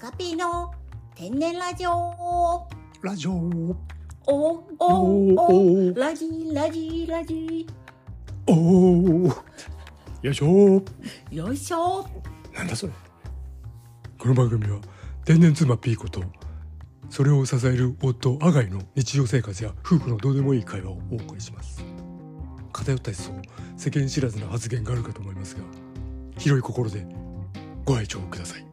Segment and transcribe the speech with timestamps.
[0.00, 0.72] ガピーの
[1.16, 2.68] 天然ラジオ。
[3.02, 3.32] ラジオ。
[4.28, 7.66] おおおラジラジラジ
[8.46, 9.28] おお
[10.22, 10.80] よいしょ。
[11.32, 12.06] よいしょ。
[12.54, 12.92] なんだそれ。
[14.16, 14.78] この番組は
[15.24, 16.22] 天然妻ピーコと
[17.10, 21.84] それを支える夫アガイの日常生活や夫婦のどうでもいい会話をお送りします。
[22.72, 23.32] 偏った思想
[23.76, 25.62] 世間知らずな発言があるかと思いますが
[26.38, 27.04] 広い心で
[27.84, 28.67] ご愛聴ください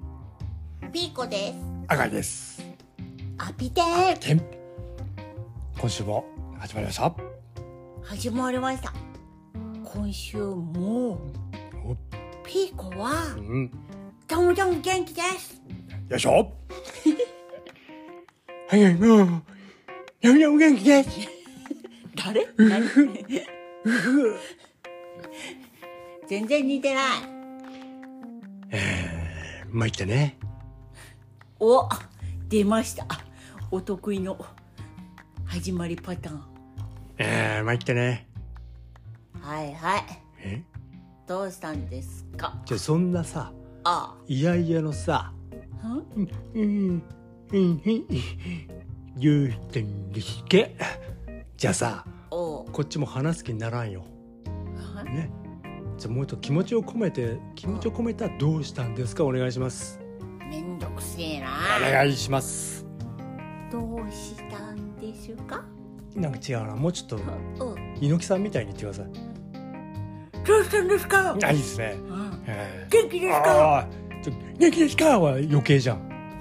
[0.96, 1.56] ピーコです。
[1.90, 2.64] アガイです。
[3.38, 3.86] アピテン。
[5.78, 6.24] 今週も
[6.58, 7.14] 始まりました。
[8.02, 8.94] 始まりました。
[9.84, 11.20] 今週も。
[11.84, 11.98] お。
[12.46, 13.36] ピーコは。
[13.36, 13.70] うん。
[14.26, 15.62] ともとも元気です。
[16.08, 16.54] よいしょ。
[18.70, 19.20] はいはいもう
[20.22, 21.10] やみやみ元気です。
[22.16, 22.48] 誰？
[22.56, 22.88] 何？
[26.30, 27.04] 全然似てない。
[29.74, 30.38] 参ったね
[31.60, 31.88] お
[32.50, 33.06] 出ました。
[33.72, 34.38] お得意の
[35.46, 36.44] 始まりパターン。
[37.18, 38.28] えー、参ったね。
[39.40, 40.04] はいはい。
[40.40, 40.62] え？
[41.28, 42.62] どうしたんですか？
[42.66, 43.52] じゃあそんなさ
[43.84, 44.16] あ。
[44.28, 45.32] いやいやのさ
[45.82, 47.04] あんうんうん
[47.54, 48.08] うん
[49.18, 50.76] 言うてんですけ
[51.56, 54.04] じゃあさこっちも話す気にならんよ
[54.96, 55.32] はね
[55.98, 60.00] じゃあもう一度気持ちを込めて気持ちを込めたどうしたんですかお願いします
[61.06, 61.48] めんどくせえな。
[61.78, 62.86] お願いします。
[63.72, 65.64] どうしたんですか？
[66.16, 66.76] なんか違うな。
[66.76, 67.96] もうちょっとうん。
[68.02, 69.04] 猪木さんみたいに言ってくださ
[70.46, 71.36] どうしたんですか？
[71.40, 71.96] いあいいですね。
[72.08, 72.44] うん。
[72.48, 73.88] え元気ですか？
[74.24, 75.20] ちょ元気ですか？
[75.20, 75.98] は余計じゃん。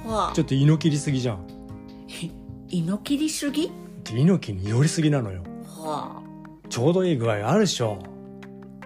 [0.07, 0.33] はあ。
[0.35, 1.47] ちょっと猪木りすぎじゃん。
[2.69, 3.71] 猪切りすぎ？
[4.11, 5.43] 猪木に寄りすぎなのよ。
[5.67, 6.69] はあ。
[6.69, 7.99] ちょうどいい具合あるでしょ。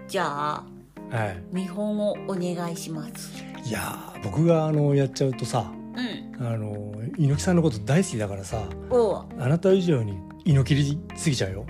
[0.09, 0.65] じゃあ
[1.11, 6.47] はい見本をお願いしますいやー僕があのやっちゃうとさうん。
[6.47, 9.27] あの猪木さんのこと大好きだからさおう。
[9.39, 11.67] あなた以上に猪木りすぎちゃうよ。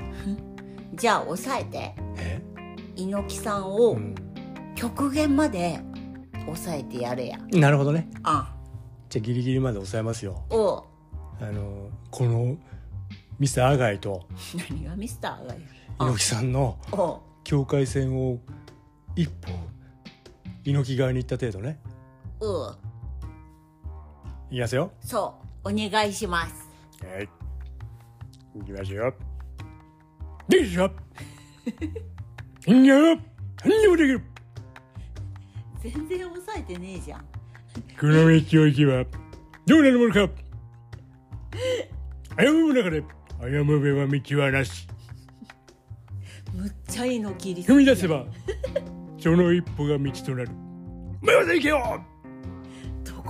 [0.94, 1.94] じゃあ抑えて。
[2.18, 2.40] え？
[2.96, 4.14] 猪木さんうをん。
[4.74, 5.80] 極限まで
[6.44, 7.38] 抑えてやれや。
[7.52, 8.08] なるほどね。
[8.22, 8.54] あ。
[9.08, 10.44] じゃあギリギリまで抑えますよ。
[10.50, 10.82] おう。
[11.40, 12.56] あのこの
[13.38, 14.26] ミスターアガイと
[14.70, 15.54] 何がミスターが
[16.00, 17.20] 猪木さんのおう。
[17.44, 18.38] 境界線を
[19.16, 19.52] 一歩
[20.64, 21.80] 猪木側に行った程度ね。
[21.86, 21.87] お
[22.40, 22.76] う
[24.50, 24.92] いきますよ。
[25.00, 25.34] そ
[25.64, 25.68] う。
[25.68, 26.68] お願いします。
[27.04, 27.28] はい。
[28.58, 29.04] いきますよ。
[29.04, 29.14] よ
[30.62, 30.90] いしょ
[32.66, 33.16] いんよ。
[33.64, 34.22] 何でもできる。
[35.80, 37.20] 全然抑えてねえじゃん。
[37.20, 39.04] この道を行けば
[39.66, 40.28] どうなるものか。
[42.38, 43.06] 危ぶむ中で危
[43.64, 44.88] ぶめは道はなし。
[46.54, 48.24] むっちゃ猪切りす踏ぎみ出せば
[49.20, 50.50] その一歩が道となる。
[51.20, 52.04] 迷わず行けよ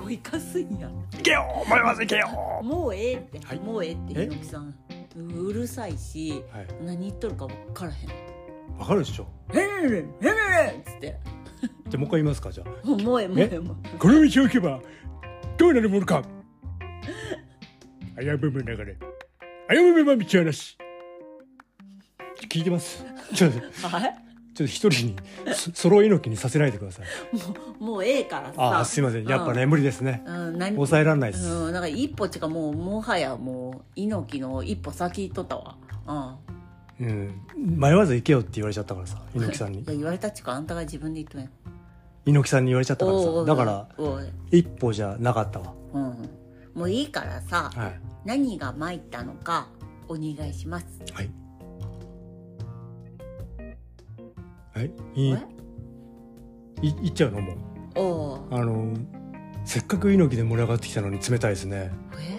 [0.08, 0.88] どこ行かすんや。
[0.88, 2.28] 行けよ迷わず行けよ。
[2.62, 3.60] もうええって、はい。
[3.60, 4.24] もうええってえ？
[4.24, 4.74] 猪木さん。
[5.16, 6.66] うるさいし、はい。
[6.82, 8.78] 何言っとるか分からへん。
[8.78, 10.04] わかるでしょ「へんへんへんへんへん」
[10.80, 11.16] っつって。
[11.88, 12.86] じゃあもう一回言いますかじゃあ。
[12.86, 13.98] もうもうええもうええもう。
[13.98, 14.80] この道を行けば
[15.58, 16.22] どうなるものか。
[18.18, 18.96] 危ぶむ流れ。
[19.68, 20.78] 危ぶめは道はなし。
[22.48, 23.04] 聞いてます。
[23.34, 23.58] ちょっと
[24.58, 25.16] ちょっはいと一人に
[25.54, 27.06] そ揃い猪木にさせないでください。
[27.82, 28.62] もうええからさ。
[28.62, 29.28] ああすいません。
[29.28, 30.22] やっぱね、無理ですね。
[30.26, 35.76] うん、何抑えられないです、うん、なんか一歩ちかもうもはやもう猪木の一歩先行っとったわ。
[36.98, 37.06] うん。
[37.06, 39.82] うん、迷わず行けよって言われちゃったからさ猪木さんに。
[39.82, 41.48] いや言われたっちかあんたが自分で言っとんや。
[42.26, 43.44] 猪木さんに言われちゃったからさ。
[43.44, 43.88] だから
[44.50, 45.74] 一歩じゃなかったわ。
[45.94, 46.30] うん。
[46.74, 48.00] もういいからさはい。
[48.24, 49.68] 何が参ったのか
[50.08, 50.86] お願いします。
[51.12, 51.30] はい
[54.78, 55.30] はいい？
[56.82, 57.40] いいいっちゃうの？
[57.40, 57.56] もう。
[57.96, 58.94] おおあの
[59.64, 62.38] せっかく猪木で盛り上がってきたのに冷たいですね、え？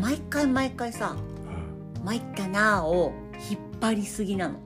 [0.00, 1.16] 毎回毎回さ
[2.04, 3.12] 「参ったな」を
[3.50, 4.60] 引っ張りすぎなの。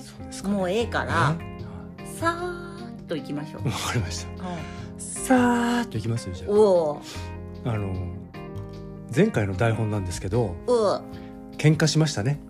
[0.00, 1.36] そうですか、ね、もうええから
[1.98, 2.04] え？
[2.18, 3.66] さーっと行きましょう。
[3.66, 4.30] わかりました。
[4.32, 4.36] う
[4.98, 7.68] さーっといきますよじゃんおう。
[7.68, 7.94] ああの
[9.14, 11.02] 前回の台本なんですけどおう。
[11.56, 12.40] 喧嘩しましたね。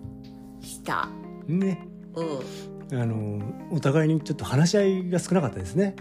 [0.61, 1.09] した。
[1.47, 1.87] ね。
[2.15, 2.43] おう
[2.93, 3.41] あの
[3.71, 5.95] お互いにちょっと話し合いが少なかったですね。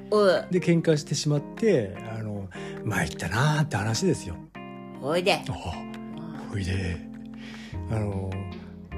[0.50, 2.48] で喧嘩してしまってあの
[2.84, 4.34] 参ったなーって話ですよ。
[5.00, 5.42] おいで。
[5.48, 5.52] あ
[6.50, 6.96] ほいで。
[7.90, 8.30] あの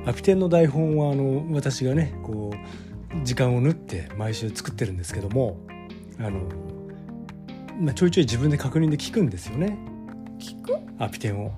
[0.06, 5.58] アピテンの台本はあの私がねこう時間を縫って毎週作ってるんですけども
[6.18, 6.48] あの、
[7.78, 9.78] まあ、ちょいちょい自分で確認で聞くんですよね。
[10.38, 10.76] 聞く？
[10.98, 11.52] アピテンを。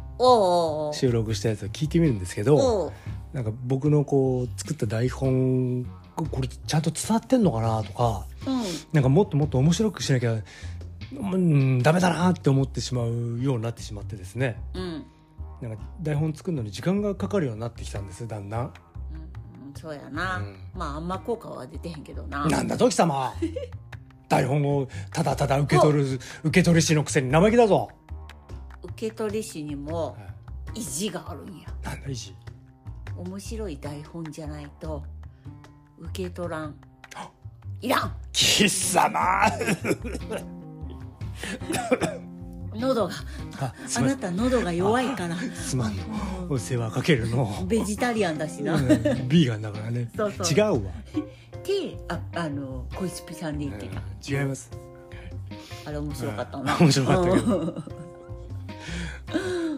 [0.94, 2.92] 収録したやつを聞いてみるんですけど
[3.32, 8.62] なんか僕のこう作った台本これちゃんと伝わってんのかなとかうん。
[8.92, 14.60] なんかもっともっと面白くしなきゃうんダメだなって思ってしまうようになってしまってですね。
[14.74, 15.04] うん。
[15.60, 18.64] なんか台本作るのに時間がかかるようになってきたんですだんだん。
[18.64, 18.72] うん。
[19.74, 20.56] そうやな、うん。
[20.74, 22.46] まああんま効果は出てへんけどな。
[22.46, 23.32] なんだ時様。
[24.28, 27.90] 台本をただただ受け取る受け取り師のくせに生意気だぞ、
[28.82, 30.16] 受け取り師にもは
[30.74, 30.80] い。
[30.80, 31.68] 意地があるんや。
[31.82, 32.34] なんだいじ
[33.16, 35.04] 面白い台本じゃないと
[35.98, 36.74] 受け取らん。
[37.80, 38.16] いらん。
[38.32, 39.20] 貴様。
[42.74, 43.14] 喉が。
[43.96, 45.36] あなた喉が弱いから。
[45.36, 45.96] すまん。
[45.96, 46.02] の
[46.48, 47.64] お世話かけるの。
[47.66, 48.88] ベジタリアンだしな、うん
[49.28, 50.10] ビーガンだからね。
[50.16, 50.46] そうそう。
[50.46, 50.92] 違うわ、
[51.58, 54.70] ってああの小石さんで言ってた、うん違います。
[55.84, 57.58] あれ面白かったな、う ん面白かったけど。
[57.58, 57.84] うん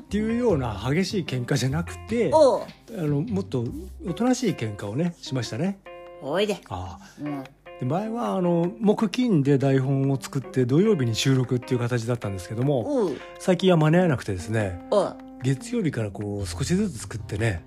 [0.07, 3.65] っていうような激しい喧嘩じゃなくてあのもっと
[4.07, 5.79] おとなしい喧嘩をねしましたね
[6.23, 7.23] おいで、ああ。
[7.23, 7.45] うん、
[7.81, 17.63] で前はあの木金で台本を作って土曜日に収録っていう形だったんですけどもおう最近は間に合わなくてですねおう月曜日からこう少しずつ作ってね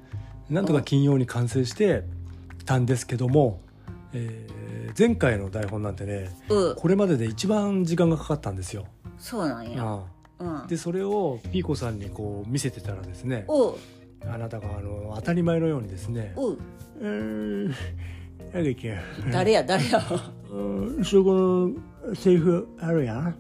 [0.50, 2.04] なんとか金曜に完成して
[2.66, 3.62] たんですけども、
[4.14, 4.60] えー
[4.98, 8.86] 前回の台本なんてねこれまでで一番時間がかかったんですよ。
[9.18, 10.04] そうなんや、
[10.68, 13.46] でそれをピーコさんにこう見せてたらですね
[14.26, 16.58] あなたがあの当たり前のようにですねおう
[17.00, 17.74] 「うー
[18.54, 20.02] んあげちゃん誰や誰や。
[20.52, 21.06] うん。
[21.06, 23.36] そこのセリフあるやん、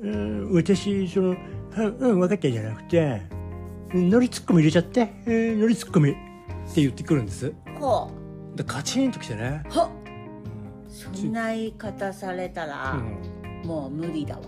[0.00, 1.30] うん、私その
[1.74, 3.22] 「はうん分かった」じゃなくて
[3.92, 6.14] 「ノリツッコミ入れちゃって、えー、ノリツッコミ」っ
[6.74, 7.52] て言ってくるんです。
[7.80, 8.10] ほ
[8.54, 9.62] でカチンときてね。
[9.66, 9.90] う、は
[10.88, 12.92] そんな言い方されたら、
[13.62, 14.42] うん、もう無理だわ。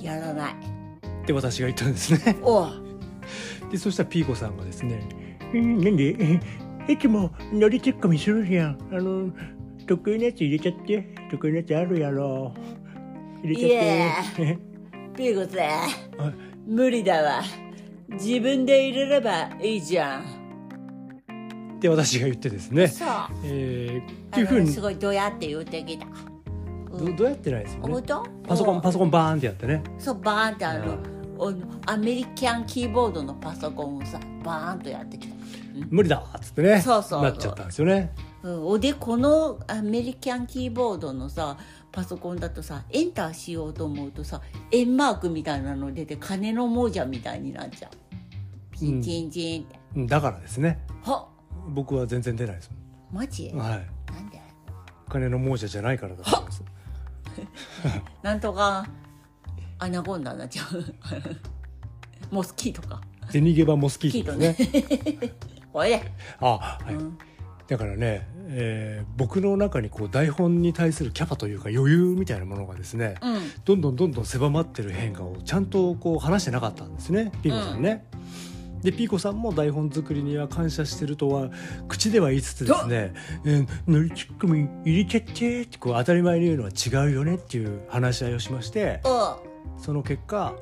[0.00, 0.52] やらない。
[1.22, 2.36] って私が言ったんですね。
[2.42, 2.88] おう。
[3.70, 5.00] でそしたらピーコさんがですね
[5.52, 6.40] 「うんなんで
[6.88, 8.78] えいつもノリツッコミするじゃん。
[8.90, 9.30] あの
[9.86, 11.14] 得意なやつ入れちゃって。
[11.30, 12.52] 得意なやつあるやろ。
[13.42, 14.58] 入れちゃって」
[15.14, 16.34] ピーコさん
[16.66, 17.42] 無理だわ。
[18.10, 20.22] 自分で入れればいいじゃん。
[20.22, 23.08] って私が言ってですね、そう。
[23.44, 24.66] えー、ってあいうふうに。
[24.66, 26.06] のすごいどやって言ってきた。
[26.90, 27.88] どどうやってないですよね。
[27.92, 28.26] 本当？
[28.48, 29.82] パソコンパソコンバーンってやってね。
[29.98, 30.98] そうバーンってあのう
[31.38, 35.34] あのアメリカンキーボードのパソコンをさバーンとやってきた、
[35.90, 37.22] 無理だっつってねそうそう。
[37.22, 38.12] なっちゃったんですよね。
[38.42, 41.58] うん、おでこのアメリカンキーボードのさ
[41.90, 44.40] パソコンだとさエンターしようと思うとさ
[44.70, 47.90] 円マークみたいなの出て金の亡者みたいになっちゃう。
[48.72, 50.06] ピンチンチンって、うん。
[50.06, 50.78] だからですね。
[51.02, 51.28] は
[51.70, 52.70] 僕は全然出ないです。
[53.12, 53.52] マジ、はい。
[54.12, 54.40] なんで？
[55.08, 56.62] 金の亡者じゃないからだと思います。
[58.22, 58.86] なんとか
[59.78, 60.84] アナゴンダになっちゃう。
[62.30, 63.00] モスキートか。
[63.30, 65.34] ゼニゲバモスキートですね
[65.78, 66.02] おいで、
[66.40, 67.18] あはい、うん、
[67.66, 73.40] だからね、えー僕の中にこう台本に対するキャパというか余裕みたいなものがですね、うん。
[73.64, 78.04] どんどんどんどん狭まってる変化をちゃんとこう話してなかったんですねピーコさんね。
[78.82, 81.50] でピーコさんも台本作りには感謝してるとは
[81.88, 83.12] 口では言いつつですね
[83.44, 89.00] 「えーノリツッコミ入れちゃって」ってこう当たり前に言うのは違うよねっていう話し合いをしまして
[89.78, 90.54] その結果、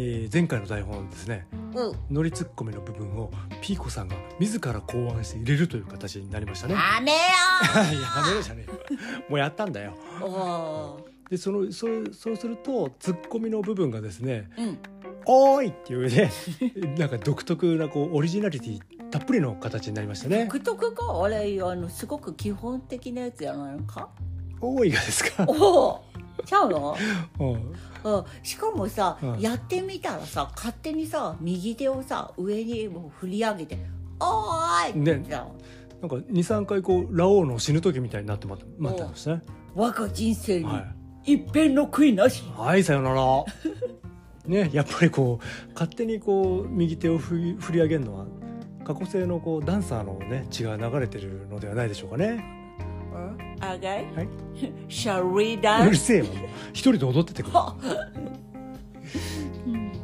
[0.00, 1.46] えー前回の台本ですね。
[1.74, 3.30] おうノリツッコミの部分を
[3.60, 6.74] ピーコさんが自ら考案して入れるという形になりましたね。
[6.74, 7.18] やめよ
[7.74, 8.78] やめろじゃねえよ。
[9.28, 9.94] もうやったんだよ。
[10.20, 14.78] うでそのそれそうするとツッコミの部分がですねうん
[15.26, 16.30] 「おーい!」っていうね
[16.96, 18.80] なんか独特なこうオリジナリティ
[19.10, 20.44] たっぷりの形になりましたね。
[20.44, 21.22] 独特か？
[21.24, 24.08] あれあのすごく基本的なやつやないのか
[24.62, 25.44] 「おーい!」がですか？
[25.48, 25.52] お
[25.88, 26.04] お
[26.48, 26.96] ちゃうの？
[27.38, 27.72] うん。
[28.04, 29.40] うん、しかもさ、うん。
[29.40, 33.78] やってみたらさ勝手にさ右手をさ上にもう振り上げて
[34.20, 35.54] 「おーい!」って言ってたの
[36.00, 36.06] な。
[36.06, 39.42] んか23回こうラオウの死ぬ時みたいになってま待ってましたね。
[39.74, 40.86] 我が人生には
[41.24, 43.44] 一片の悔いなし、いはいさよなら。
[44.46, 48.26] ねやっぱりこう勝手にこう右手を振り振り上げるのは
[48.82, 52.57] 過去性のこうダンサーのね血が流れてるのではないでしょうかね
[53.60, 54.04] あがい？
[54.14, 54.28] はい。
[54.88, 55.90] Shall we う dance?
[55.90, 56.26] るせえわ
[56.72, 57.52] 一人で踊っててくれ。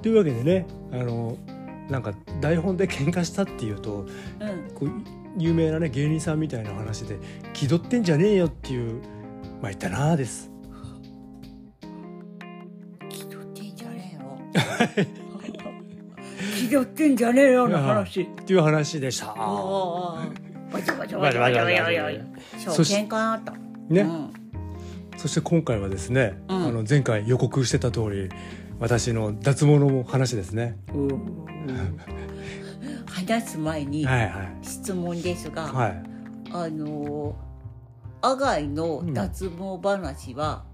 [0.02, 1.37] というわけでねあの
[1.88, 4.09] なんか台本で喧嘩したっていうとうん。
[4.75, 4.90] こう
[5.37, 7.18] 有名なね芸人さんみたいな話で
[7.52, 9.00] 気取ってんじゃねえよっていう
[9.61, 10.50] まあ言ったなあです。
[13.09, 14.38] 気取ってんじゃねえよ。
[16.56, 18.23] 気取ってんじゃねえよの話。
[18.23, 19.35] っていう話でした。
[19.37, 20.18] おおおお
[20.75, 21.64] バチャバチャバチャバチャ。
[21.64, 22.75] バチャバチャ
[25.16, 26.66] そして今回はですね、うん。
[26.66, 28.28] あの前回予告してた通り
[28.81, 30.76] 私の脱毛の話ですね。
[33.07, 34.59] 話す前にはいはい。
[34.62, 36.02] 質問ですが、はい。
[36.50, 37.37] あの
[38.21, 40.64] アガイの脱毛話は、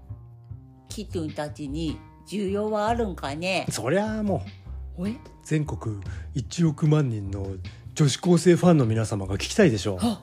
[0.89, 3.67] キトゥンたちに需要はあるんかね？
[3.69, 4.43] そりゃあも
[4.97, 5.07] う。
[5.43, 5.97] 全国
[6.35, 7.47] 1億万人の
[8.01, 9.97] 女子高生ファンの皆様が聞きたいでしょう。
[10.01, 10.21] あ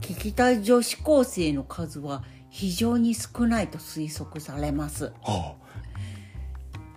[0.00, 5.12] 聞きたい女子高生の数は非常に少ないと推測されます。
[5.22, 5.68] ああ。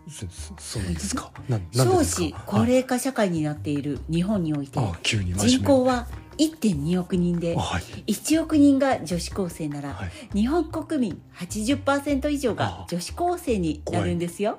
[0.09, 1.31] そそそうなんですか。
[1.47, 1.93] なですか？
[2.03, 6.07] 子高齢化社会になっている日本においてああ急に真面目人口は
[6.39, 7.83] 1.2億人であはい。
[8.07, 10.11] 1億人が女子高生なら、はい。
[10.33, 14.57] 日本国民80%以上が女子高生になるんですよ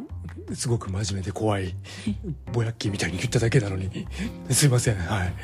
[0.54, 1.74] すごく真面目で怖い
[2.52, 4.06] ぼやっきーみたいに言っただけなのに。
[4.50, 5.34] すいませんはい。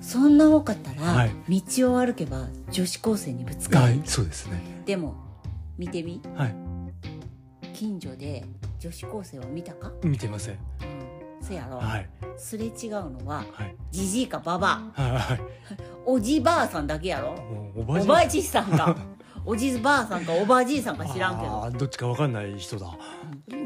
[0.00, 1.60] そんな多かったら、はい。
[1.60, 4.62] 道を歩けば女子高生にぶつかる、はいそうですね。
[4.84, 5.16] でも
[5.78, 6.20] 見てみ。
[6.34, 6.54] はい。
[7.74, 8.44] 近所で
[8.78, 10.54] 女子高生を見たか、見てません。
[10.54, 12.08] うん、そやろ、はい。
[12.36, 13.76] すれ違うのははい。
[13.90, 14.92] じじいかばば。
[14.94, 15.40] はい。
[16.06, 17.32] おじばあさんだけやろ。
[17.32, 18.96] もうおばあおばあじいさんか。
[19.44, 21.52] おじばあさんかおばあじいさんか知らんけど。
[21.64, 22.96] あーどっちかわかんない人だ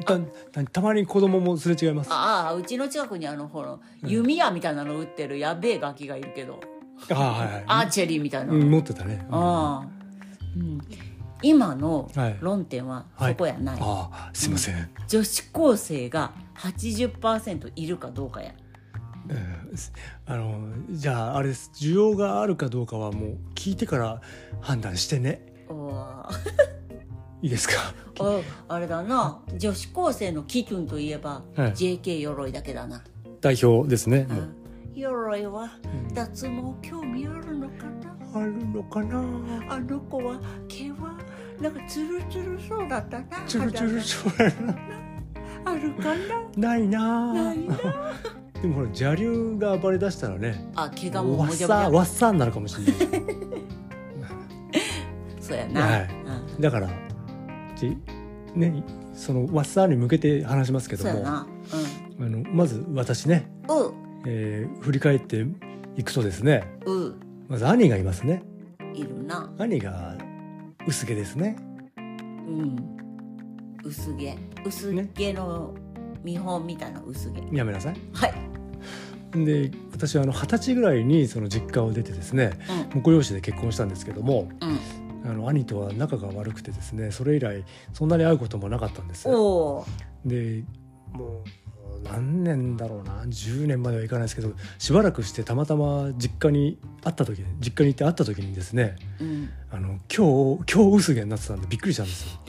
[0.05, 2.13] たたたまに子供もすれ違います。
[2.13, 6.61] あああうちの近くにあのほら弓矢みたいなの撃ってるやべえガキがいるけど。
[7.11, 7.65] あーはいはい。
[7.67, 9.35] アーチェリーみたいな、うん、持ってたね、うん。
[9.35, 9.89] ああ、
[10.55, 10.81] うん、
[11.43, 12.37] 今のはい。
[12.41, 13.33] 論点ははい。
[13.33, 18.53] そこやない、ああすいません、女子高生が80%いるかどうかや。
[20.27, 20.59] あの
[20.91, 21.71] じゃああれです。
[21.75, 24.21] 需要があるかどうかはもう聞いてから
[24.61, 25.47] 判断してね。
[25.69, 26.80] おー
[27.43, 27.75] いいですか？
[28.19, 29.41] おあれだな。
[29.57, 31.73] 女子高生のキトゥンといえば、はい。
[31.73, 33.03] JK 鎧だけだな、
[33.41, 34.55] 代表ですね、もううん
[34.95, 35.71] 鎧は
[36.15, 38.41] 脱毛興味あるのかな？
[38.41, 39.19] あるのかな？
[39.69, 41.15] あの子は毛は
[41.61, 43.27] なんかツルツルそうだったな。
[43.47, 44.73] チュルチュル肌そうやな。
[44.73, 44.79] が
[45.65, 46.19] あるかな？
[46.57, 47.33] ないな。
[47.33, 47.77] ないな。
[48.61, 52.95] でもほら邪流が暴れ出したらねあ毛がもうわっさわっさになるかもしれない。
[55.41, 56.09] そうやな、はい。
[56.57, 56.61] うん。
[56.61, 56.91] だから
[57.81, 57.97] じ
[58.55, 58.83] ね
[59.15, 61.47] そのわっさに向けて話しますけどもうやな。
[62.19, 63.91] のまず私ね、う。
[63.91, 63.95] ん
[64.27, 65.47] えー振り返って
[65.97, 67.15] いくとですねうう。
[67.49, 68.43] まず兄がいますね。
[68.95, 69.51] いるな。
[69.59, 70.17] 兄が
[70.87, 71.57] 薄毛ですね。
[71.97, 72.77] うん。
[73.85, 74.37] 薄毛。
[74.65, 75.75] 薄毛の
[76.23, 77.41] 見本みたいな薄毛。
[77.57, 77.97] やめなさい。
[78.13, 78.35] はい。
[79.33, 82.51] で私はあの二十歳ぐらいにその実家を出てですね
[82.93, 84.79] 婿養子で結婚したんですけどもうんうん
[85.25, 89.29] あの兄とは仲が悪くてですねそれ以来そんなに会うこともなかったんです。
[89.29, 89.87] おお
[90.25, 90.65] で
[91.13, 99.51] もう何年だろうな10年まではいかないですけどしばらくしてたまたま実家に会った時実家に行って会った時にですねうん。
[99.71, 102.41] あの今日今日薄毛になってたんでびっくりしたんですよ。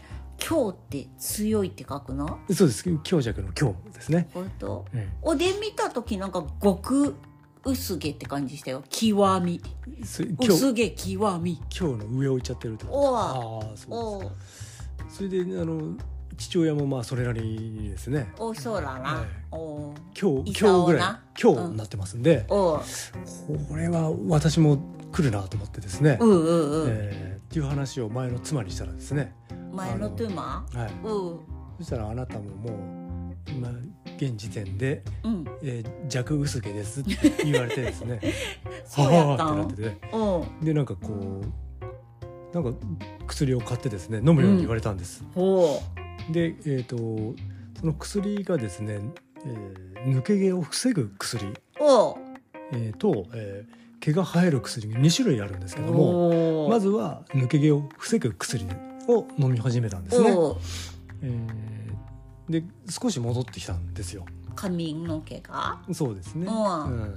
[0.44, 2.40] 今日って強いって書くの？
[2.52, 2.84] そうです。
[3.04, 4.86] 強弱の今日ですね、本当？
[4.94, 7.16] えおで見た時なんか極
[7.64, 8.84] 薄毛って感じしたよ。
[8.90, 9.62] 極み。
[10.00, 10.26] 薄
[10.74, 11.62] 毛極み。
[11.78, 14.30] 今日の上を行っちゃってるってことああそうおで
[15.10, 15.96] それであの
[16.38, 18.32] 父親もまあそれなりにですね。
[18.40, 22.82] おそうだな、はいお今日今日ぐらい今日になってますんで、お
[23.70, 24.78] これは私も
[25.12, 29.36] 来るなと思ってですね、ううんうんうん、えーっていう話を前の妻にしたらですね、
[29.74, 31.40] 前のトゥーマはい、うん。
[31.80, 33.01] そしたらあなたももう
[33.48, 33.70] 今
[34.18, 35.46] 現時点で、うん。
[35.64, 38.20] えー弱薄毛ですって 言われてですね。
[38.86, 40.16] そうやったはあんってなってて。
[40.16, 40.66] うん。
[40.66, 41.46] でなんかこう
[42.54, 42.74] なんか
[43.28, 45.82] 薬を買ってですね飲むように言われたんです、ほ
[46.30, 46.98] でえっ、と
[47.80, 49.00] その薬がですね、
[49.46, 51.46] えー抜け毛を防ぐ薬、
[52.74, 58.66] えーと、えー毛が生える薬が2種類あるんですけどもおまずは抜け毛を防ぐ薬
[59.08, 60.32] を飲み始めたんですね、
[61.22, 61.81] えー
[62.52, 64.26] で少し戻ってきたんですよ。
[64.56, 65.82] 髪の毛が？
[65.94, 66.84] そうですね、うん。
[66.86, 67.16] うん。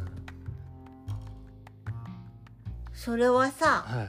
[2.92, 4.08] それはさはい、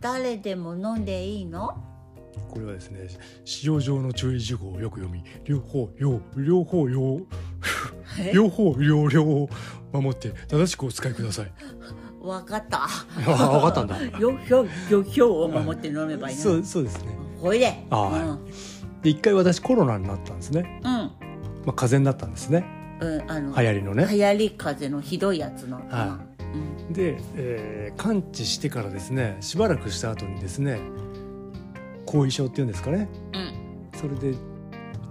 [0.00, 1.82] 誰でも飲んでいいの？
[2.50, 3.08] これはですね
[3.44, 7.20] 使用上の注意事項をよく読み両方両両方両
[8.18, 8.32] え？
[8.34, 9.48] 両方両両を
[9.92, 11.52] 守って正しくお使いください。
[12.20, 12.84] わかった。
[12.84, 12.88] あ
[13.24, 14.02] 分かったんだ。
[14.18, 17.16] よひょよひょを守って飲めばいいのそうそうですね。
[17.40, 17.86] ほいで。
[17.88, 18.22] あはい
[19.02, 22.64] で一回私コロナになったんですね、うん、うんまあ、風邪になったんですね。
[23.00, 24.06] うん、あの流行りのね。
[24.10, 26.18] 流行り風邪のひどいやつの、は
[26.88, 30.78] うん、で、えー完治してからですねしばらくした後にですね
[32.04, 33.08] 後遺症っていうんですかね。
[33.32, 33.98] うん。
[33.98, 34.36] それで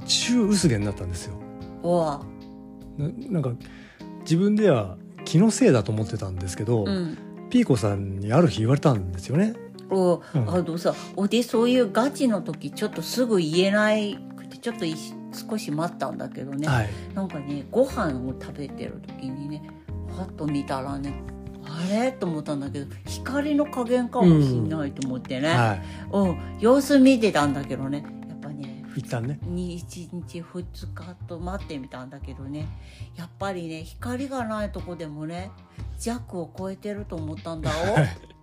[0.05, 1.35] 中薄毛になったんですよ。
[1.83, 2.19] おう
[2.97, 3.51] ななんか
[4.21, 7.17] 自分では気のせいだと思ってたんですけど、うん。
[7.49, 9.53] ピーコさんにある日言われたんですよね
[9.89, 10.49] おううん。
[10.49, 14.95] あのさおでそういうガチの時ちょっとすぐ言えないくてちょっとい
[15.49, 16.89] 少し待ったんだけどね、はい。
[17.13, 19.61] なんかねご飯を食べてる時にね
[20.17, 21.13] はっと見たらね
[21.65, 22.11] あれ？
[22.11, 25.81] と思ったんだけど光の加減かもしんないと思ってね、はい。
[26.11, 28.05] うん、様子見てたんだけどね。
[28.29, 29.39] やっぱね一旦ね。
[29.43, 30.63] に1日2
[30.93, 32.67] 日と待ってみたんだけどね。
[33.15, 35.51] やっぱりね光がないとこでもね
[35.99, 38.34] 弱を超えてると思ったんだお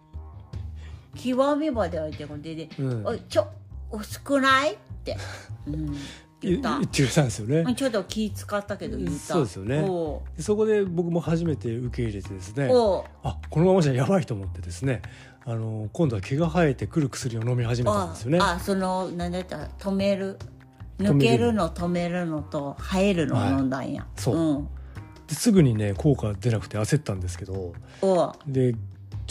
[1.15, 3.47] 極みまで開いてこんででうん「おいちょ
[3.93, 5.17] 薄くない?」って、
[5.67, 5.95] うん、
[6.41, 6.79] 言った。
[6.79, 7.75] 言ってたんですよね。
[7.75, 9.35] ちょっと気使ったけど言った。
[9.35, 9.85] そうですよね。
[10.39, 12.67] そこで僕も初めて受け入れてですね。
[13.23, 15.03] あこのままじゃやばいと思ってですね。
[15.45, 18.39] あの今度は毛が生えてくる薬を飲み始めたんですよね。
[18.41, 19.57] ああその何だった？
[19.79, 20.39] 止める？
[20.99, 24.37] 抜けるの止めるのと生えるのを飲んだんや、そう。
[24.37, 24.69] うん、
[25.27, 27.73] ですぐにね効果出なくて焦ったんですけど。
[28.47, 28.77] で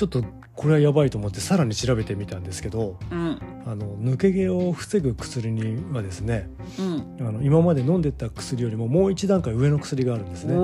[0.01, 0.23] ちょっと
[0.55, 3.39] これはやばいと思ってさらに調べてみたんですけどうん。
[3.67, 7.17] あの抜け毛を防ぐ薬にはですねうん。
[7.19, 10.55] あの今まで飲んでた薬よりももう一段階上の薬があるんですね。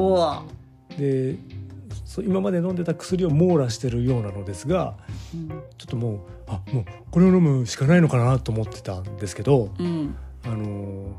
[0.97, 1.35] で
[2.03, 4.97] そう今まで飲んでた薬を網羅してるようなのですが
[5.35, 5.49] うん。
[5.49, 10.15] ちょっともうあもうこれを飲むしかないのかなと思ってたんですけど、うん、
[10.45, 11.13] あのー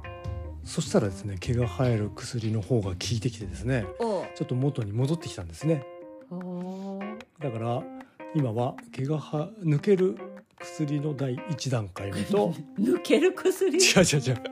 [0.64, 5.86] そしたらですね毛が生える薬の方が効いてきてですねちょっと元に戻ってきたんですね。
[7.40, 7.82] だから
[8.34, 10.16] 今は毛がは抜ける
[10.60, 12.52] 薬の第一段階目と。
[12.78, 13.72] 抜ける薬？
[13.72, 14.42] 違う違う違う。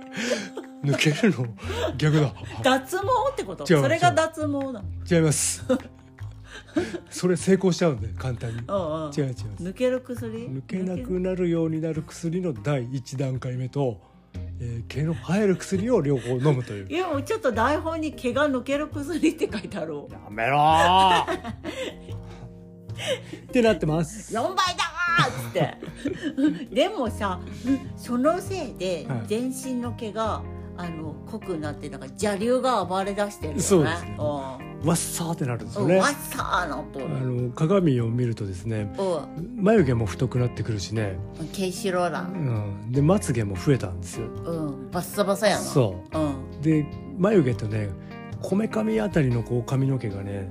[0.84, 1.46] 抜けるの
[1.96, 2.32] 逆だ。
[2.62, 3.66] 脱毛ってこと？
[3.66, 4.82] それが脱毛だ。
[5.10, 5.64] 違います。
[7.10, 8.62] それ成功しちゃうんで簡単に。
[8.66, 9.12] うんうん。
[9.16, 10.48] 違う違う抜ける薬？
[10.48, 14.00] 抜けなくなるようになる薬の第一段階目と、
[14.60, 16.88] えー毛の生える薬を両方飲むという。
[16.88, 19.94] いやもうちょっと台本に毛が抜ける薬って書いてある。
[20.10, 22.15] やめろー
[23.46, 24.34] ってなってます。
[24.34, 26.74] 4倍だーっつって。
[26.74, 27.40] でもさ
[27.96, 29.22] そのせいではい。
[29.26, 30.42] 全身の毛が
[30.76, 33.62] あの濃くなってなんか邪流が暴れ出してるよね。
[33.62, 34.16] そうですね。
[34.82, 39.26] うわっさーってなるんですよん、ねわっさーなとあの鏡を見るとですねう
[39.56, 44.26] 眉毛も太くなってくるしね、ん毛白だうん、でまつげも増えたんですよ。
[44.26, 44.90] うん。
[44.90, 45.62] バッサバサやな。
[45.62, 46.18] そう。
[46.18, 46.60] うん。
[46.60, 46.86] で
[47.18, 47.88] 眉毛とね
[48.42, 50.48] こめかみあたりのこう髪の毛がね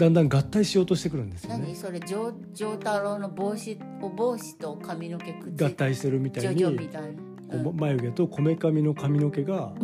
[0.00, 6.64] だんだん合体しようとしてくるんですよ何ねそれ丈丈太郎の帽子お帽子と髪の毛くっついて合体してるみたいに
[7.74, 9.74] 眉毛とこめかみの髪の毛が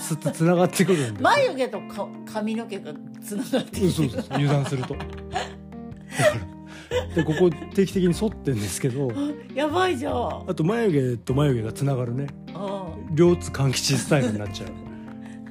[0.00, 5.14] つつつながってくるんで眉毛とか髪の毛がつながってうんそうそう油断するとだから
[7.14, 9.12] でここ定期的に剃ってんですけど
[9.54, 14.89] やばいじゃんあと眉毛と眉毛がつながるねあ両津勘吉スタイルになっちゃう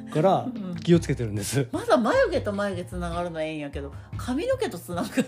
[0.10, 0.76] からうん。
[0.76, 1.67] 気をつけてるんです。
[1.72, 5.26] まだ眉毛と眉毛つながるのはええんやけど髪の毛とつながる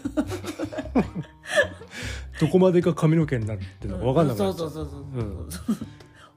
[2.40, 5.24] どこまでが髪の毛になるっていうのが分かんなくなっちゃそううそうそうそう、う。
[5.24, 5.50] ん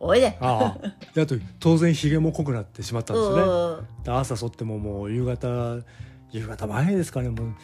[0.01, 0.37] おいで。
[0.41, 0.89] ああ。
[1.15, 3.43] であと当然ひげも濃くなってしまったんですよね。
[3.43, 5.79] うんで朝剃ってももう夕方
[6.31, 7.31] 夕方前ですかね。
[7.31, 7.55] も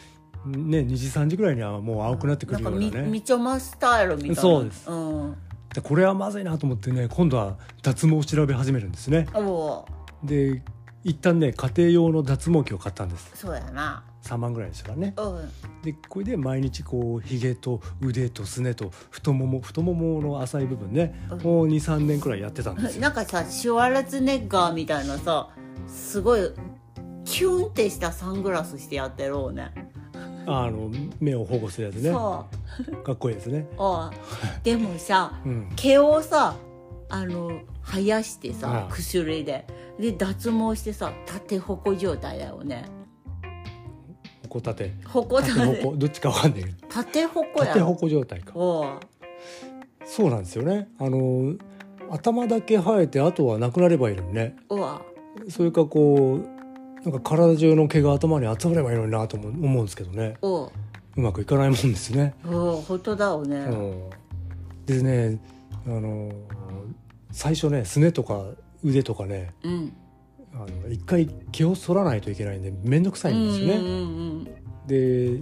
[0.45, 4.35] うね2時3時ぐらいにはもう青くなってくるようななんかみねみちょまスタイルみたいな。
[4.35, 4.89] そうです。
[4.89, 5.35] うん。
[5.73, 9.27] でこれはまずいなと思ってね今度は脱毛を調べ始めるんですね。
[9.33, 9.85] おう
[10.23, 10.61] で
[11.03, 13.31] 一旦ね家庭用の脱毛器を買ったんです。
[13.35, 14.03] そうやな。
[14.23, 15.13] 3万ぐらいでしたからね。
[15.17, 15.51] うん。
[15.81, 21.41] でこれで毎日こうひげと腕とすねと太もも太ももの浅い部分ねうん。
[21.41, 23.01] もう23年くらいやってたんですよ。
[23.03, 25.49] なんかさシュワルツェネッガーみたいなさ
[25.87, 26.41] すごい
[27.25, 29.71] キュンってしたサングラスしてやってるおうね。
[30.47, 32.11] あの目を保護するやつね。
[32.11, 32.45] そ
[32.91, 32.95] う。
[33.03, 33.67] かっこいいですね。
[34.63, 35.69] でもさうん。
[35.75, 36.55] 毛をさ
[37.09, 37.59] あの
[37.91, 39.65] 生やしてさ薬で。
[39.99, 42.85] で脱毛してさ縦矛状態だよね。
[44.43, 47.67] ここ縦矛縦どっちかわかんないけど縦矛や。
[47.67, 48.53] 縦ろ矛状態か。
[48.53, 50.89] そうなんですよね。
[50.97, 51.55] あの
[52.09, 54.55] 頭だけ生えてあとはなくなればいいのにね。
[54.69, 55.01] おわ
[55.49, 60.35] それかこうなんか体中の毛が頭に集まればいいのになと思う思うんですけどね。
[60.41, 60.71] おう。
[61.17, 62.33] うまくいかないもんですね。
[62.45, 64.09] おう本当だよね、うん、
[64.85, 65.39] でね
[65.85, 66.31] あの
[67.31, 68.45] 最初ねすねとか
[68.83, 69.93] 腕とかねうん。
[70.53, 73.73] あの一回毛を剃らないといけないんで面倒くさいんですよね。
[73.75, 74.47] うんうん
[74.87, 75.39] で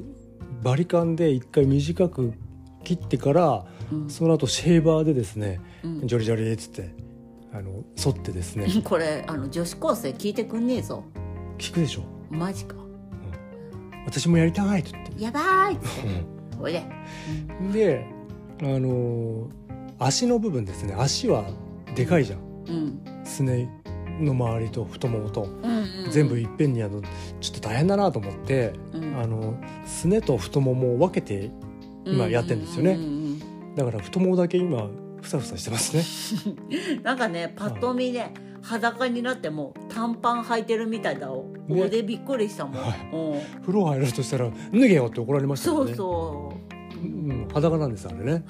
[0.61, 2.33] バリカンで一回短く
[2.83, 4.09] 切ってからうん。
[4.09, 6.07] その後シェーバーでですねうん。
[6.07, 6.93] ジョリジョリっつって
[7.51, 8.65] あの剃ってですね。
[8.65, 11.03] う んこれあの女子高生聞いてくんねえぞ。
[11.57, 12.03] 聞くでしょ。
[12.29, 12.75] マジか。
[14.05, 15.23] 私もやりたいって言って。
[15.23, 15.85] やばいって
[16.59, 16.83] おいで。
[17.73, 18.05] で
[18.61, 19.47] あの
[19.97, 20.95] 足の部分ですね。
[20.97, 21.45] 足は
[21.95, 22.39] でかいじゃん。
[22.39, 23.25] うん。
[23.25, 23.69] すね
[24.19, 25.43] の周りと太ももと。
[25.43, 27.03] うんうん全部いっぺんにあの
[27.39, 29.19] ちょっと大変だなと思って、うん。
[29.19, 31.51] あのすねと太ももを分けて
[32.05, 32.93] 今やってんですよね。
[32.93, 33.19] うんうん
[33.75, 34.89] だから太ももだけ今
[35.21, 36.03] ふさふさしてますね。
[36.97, 41.83] う んなんかねパッと見ね裸になっても短パン履いてるみたいだおね。
[41.83, 43.09] 俺びっくりしたもん、はい。
[43.13, 43.61] うん。
[43.61, 46.53] 風呂入ろうとしたら脱げよって怒られましたそうそ
[47.03, 47.05] う。
[47.05, 48.43] うん、裸なんですあれね。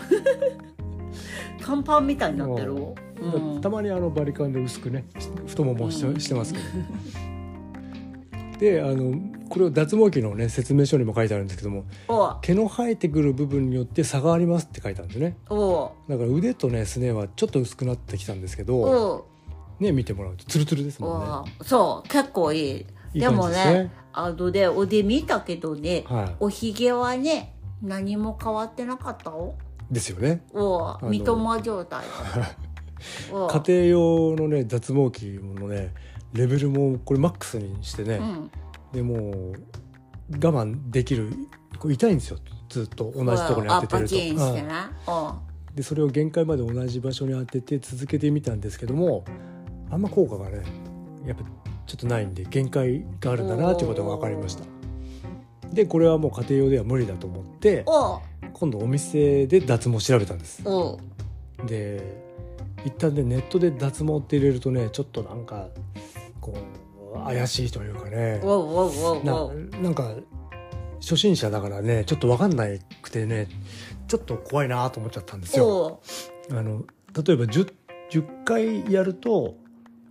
[1.63, 2.75] パンパンみたいになってる。
[2.75, 2.81] わ
[3.21, 3.61] うん。
[3.61, 5.05] たまにあのバリカンで薄くね
[5.47, 6.19] 太ももをして,、うん。
[6.19, 6.65] してますけど。
[8.59, 15.37] であのこれを脱毛器のね説明書にも書いてあるんですけどもお毛の生えてくる部分によって差がありますって書いてあるんですね。
[15.49, 19.25] おだから腕とねすねはちょっと薄くなってきたんですけどお
[19.79, 21.53] ね見てもらうとツルツルですもんね。
[21.59, 22.85] おそう結構いい。
[23.13, 23.83] いいでも感じですね。
[23.85, 29.31] ねあのでおで見たけどねはおひげはね何も変わってなかった
[29.89, 30.43] ですよね。
[30.53, 32.05] おの三笘状態
[33.31, 35.93] 家庭用のね脱毛器のね
[36.33, 38.51] レベルもこれマックスにしてね、うん。
[38.93, 39.53] でもう
[40.33, 41.33] 我慢できる
[41.83, 42.37] 痛いんですよ。
[42.69, 45.49] ずっと同じところに当ててると。
[45.75, 49.23] でそれを限界まで同じ場所に当てて続けてみたんですけども
[49.91, 50.63] あんま効果がね
[51.25, 51.43] やっぱ
[51.85, 54.65] ちょっとないんで限界があるんだなということが分かりました。
[55.71, 58.19] でこれはもう家庭用では無理だと思ってお
[58.51, 60.61] 今度お店で脱毛調べたんです。
[60.67, 60.99] お
[61.65, 62.28] で
[62.85, 65.67] 一旦ねネットで脱毛って入れるとねちょっとなんか
[66.41, 66.57] こ
[67.15, 68.39] う怪しいというかね。
[69.81, 70.15] なんか
[71.01, 72.65] 初心者だからねちょっと分かんな
[73.01, 73.47] くてね
[74.07, 75.67] ちょっと怖いなと思っちゃったんですよ。
[75.67, 76.01] お
[76.51, 76.83] あの
[77.25, 77.73] 例えば 10,
[78.11, 79.55] 10回やると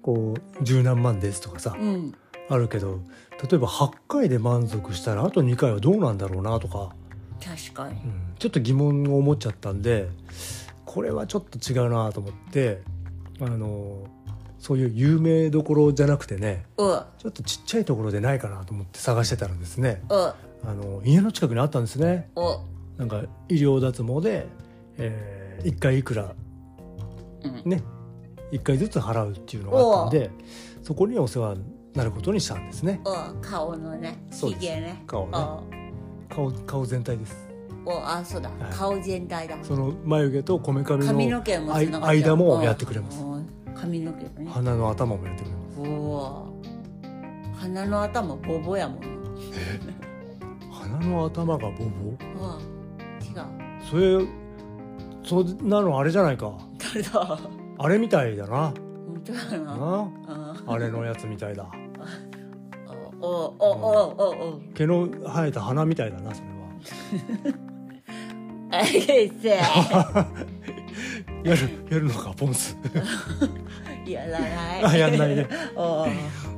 [0.02, 2.14] こう十何万ですとかさうん。
[2.50, 3.00] あるけど
[3.42, 6.94] 例えば8回で満足したらあと2回はどうなんだろうなとか、
[7.44, 8.00] 確かに。
[8.00, 8.34] うん。
[8.38, 10.08] ちょっと疑問を持っちゃったんで
[10.88, 12.80] これはちょっと違うなと思って
[13.40, 14.08] あの
[14.58, 17.02] そういう有名どころじゃなくてねお。
[17.18, 20.32] ちょっとちっちゃいところでないかなと思って探してたらですねお。
[20.64, 22.30] あの家の近くにあったんですね。
[22.34, 22.60] お。
[22.96, 24.48] なんか医療脱毛で、
[24.96, 26.34] え1回いくら
[27.44, 27.62] うん。
[27.70, 27.82] ね
[28.50, 30.30] 1回ずつ払うっていうのがあったんで
[30.82, 31.28] そこにお。
[31.28, 35.30] 世話になることにしたんですねお顔のねひげね顔ね
[36.30, 37.47] お顔顔全体です
[37.88, 38.50] おあそうだ。
[38.50, 38.72] はい。
[38.72, 43.22] 顔全体だその眉毛とこめかみ髪のの毛も間もやってくれます。
[43.22, 44.50] うん髪の毛がね。
[44.50, 45.80] 鼻の頭もやってくれます。
[45.80, 46.62] おお
[47.54, 49.08] 鼻の頭ボボやもんね。
[50.70, 51.84] 鼻の頭がボボ？
[52.36, 52.58] お
[53.22, 53.46] 違う。
[53.88, 54.26] それ
[55.24, 56.52] そんなのあれじゃないか。
[56.92, 57.38] 誰だ？
[57.78, 58.74] あれみたいだな。
[59.06, 59.76] 本当だな。
[59.76, 60.10] な？
[60.26, 60.78] ああ。
[60.78, 61.66] れのやつみたいだ。
[63.20, 63.70] おおお
[64.16, 67.58] おお毛の生えた鼻みたいだなそれは
[71.44, 71.60] やる
[71.90, 72.76] やるのかポンス。
[74.06, 74.84] やらない。
[74.84, 75.46] あやんないね。
[75.76, 76.08] おう。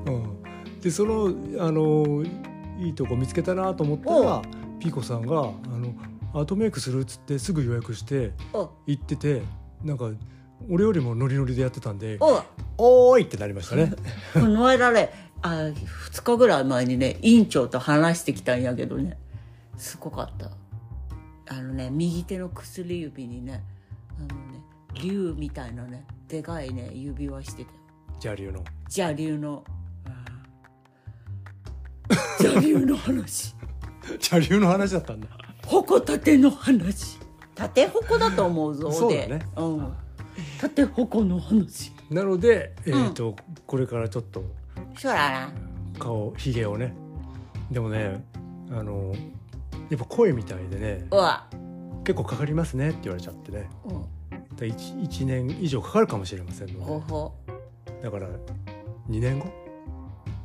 [0.07, 1.33] うん、でその
[1.65, 2.25] あの
[2.79, 4.43] いいとこ見つけたなと思ったら
[4.79, 5.53] ピーコさんがあの
[6.33, 8.33] 「アートメイクする?」っつってすぐ予約して
[8.87, 9.43] 行ってて
[9.85, 10.11] なんか
[10.71, 12.43] 俺よりもノリノリでやってたんでおう
[12.79, 13.93] 「おーい!」ってなりましたね。
[14.33, 15.11] この間ね
[15.43, 15.49] あ
[16.13, 19.19] 2日ぐらい前にね院長と話してきたんやけどね
[19.77, 20.51] すごかった
[21.51, 23.65] あのね右手の薬指にね
[24.17, 24.61] あのね
[25.03, 27.77] 竜みたいなねでかいね指輪してたよ。
[28.23, 28.65] 邪流の。
[28.85, 29.65] 邪竜の。
[32.39, 33.55] 邪竜の話。
[34.09, 35.27] 邪流の話だったんだ。
[35.67, 37.19] 矛盾の話。
[37.55, 39.27] 縦矛だと思うぞそうだね。
[39.27, 39.45] で。
[39.57, 39.93] うん。
[40.61, 41.93] 縦矛の話。
[42.11, 43.35] なので、えーと
[43.67, 44.45] これからちょっと
[44.97, 45.53] そうだな
[45.99, 46.95] 顔ひげをね。
[47.71, 48.25] でもね
[48.71, 49.15] あの
[49.91, 51.49] やっぱ声みたいでねうわ。
[52.05, 53.69] 結構かかりますねって言われちゃってね。
[53.85, 54.03] うん。
[54.57, 56.85] だ 1, 1年以上かかるかもしれませんので。
[56.85, 57.35] ほほ
[58.03, 58.29] だから
[59.09, 59.47] 2年後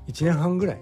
[0.08, 0.80] ？1年半ぐらい？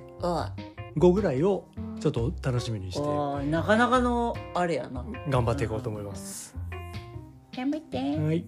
[0.95, 1.65] 後ぐらいを
[1.99, 3.45] ちょっと楽しみにして。
[3.47, 5.06] なかなかのあれやな。
[5.30, 6.56] 頑張っていこうと思います。
[7.56, 7.97] やめて。
[7.97, 8.45] はい。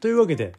[0.00, 0.52] というわけで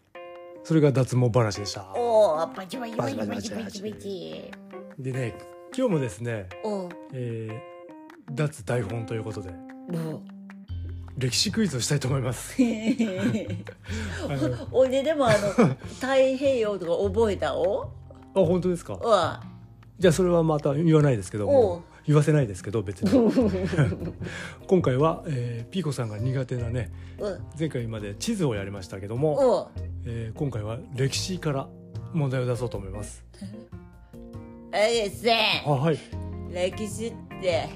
[0.64, 1.94] それが脱毛話でした。
[1.96, 4.52] おおパチパチパチパチパチパチ
[4.98, 5.36] でね
[5.78, 7.77] 今日もですね、おえー、
[8.32, 9.50] 脱台本ということで。
[9.92, 10.22] お
[11.18, 12.56] 歴史クイズをしたいと思います。
[14.72, 15.38] おいででもあの
[16.00, 17.90] 太平洋とか覚えたお？
[18.36, 19.42] 本当ですか？
[19.98, 23.10] じゃあそれはまた言わないですけど言わせないですけど別に。
[24.68, 27.26] 今回は、えーピーコさんが苦手なねう
[27.58, 29.72] 前回まで地図をやりましたけども、お
[30.06, 31.68] えー今回は歴史から
[32.14, 33.26] 問題を出そうと思います。
[35.66, 35.98] あはい。
[36.52, 37.70] 歴史って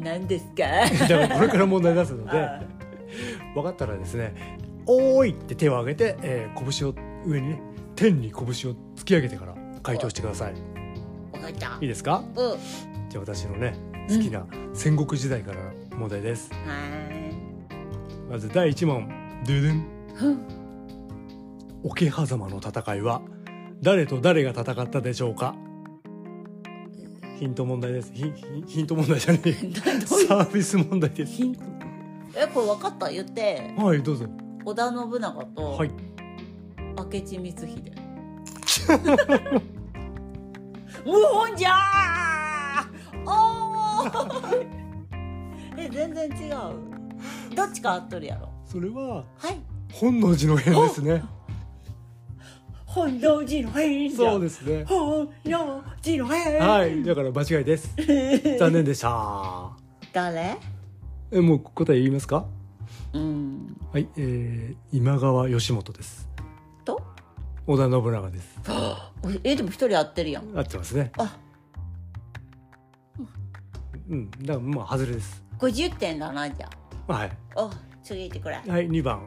[0.00, 0.86] 何ですか？
[1.06, 2.62] じゃあこれから問題出すので あ
[3.54, 4.34] 分かったらですね
[4.86, 6.94] 「おーい!」って手を挙げて、えー拳を
[7.26, 7.60] 上にね
[7.96, 8.48] 天に拳を
[8.96, 10.54] 突き上げてから回答してください。
[11.32, 11.78] 分かった。
[11.80, 12.22] いいですか？
[12.36, 12.56] うんは
[13.08, 13.74] じゃあ私のね
[14.08, 16.50] 好きな戦国時代からの問題です。
[16.50, 17.34] ーい。
[18.30, 19.08] まず第1問。
[19.46, 19.84] ドゥドゥン。
[21.82, 23.22] 桶狭間の戦いは
[23.82, 25.54] 誰と誰が戦ったでしょうか？
[27.40, 28.12] ヒント問題です。
[28.12, 28.32] ヒヒ
[28.66, 29.52] ヒント問題じゃねえ。
[30.28, 31.32] サービス問題です。
[32.36, 33.08] えこれ分かった？
[33.10, 33.72] 言って。
[33.76, 34.26] はいどうぞ。
[34.64, 35.90] 織田信長とはい。
[36.96, 37.92] 明智光秀。
[41.04, 43.30] 謀反じゃー！
[43.30, 44.66] おー！
[45.78, 47.54] え全然違う。
[47.56, 48.50] どっちか合っとるやろ。
[48.66, 49.58] それははい。
[49.92, 51.22] 本能寺の変ですね
[52.92, 54.30] 本能寺の変じゃ。
[54.32, 54.84] そうですね。
[54.84, 56.58] 本能寺の変。
[56.58, 57.04] はい。
[57.04, 57.94] だから間違いです。
[58.58, 59.70] 残念でした。
[60.12, 60.56] 誰？
[61.30, 62.46] えもう答え言いますか？
[63.12, 63.76] うん。
[63.92, 64.08] はい。
[64.16, 66.28] えー、今川義元です。
[66.84, 67.00] と？
[67.68, 68.58] 織田信長です。
[69.44, 70.58] えでも一人合ってるやん。
[70.58, 71.12] 合ってますね。
[71.16, 71.38] あ。
[74.08, 74.30] うん。
[74.32, 75.44] だからまあ外れです。
[75.60, 76.68] 50点だなじゃ
[77.06, 77.32] はい。
[77.54, 77.70] あお
[78.02, 78.56] 次行ってくれ。
[78.56, 78.88] はい。
[78.90, 79.22] 2番